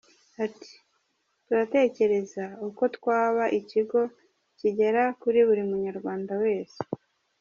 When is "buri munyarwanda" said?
5.47-6.33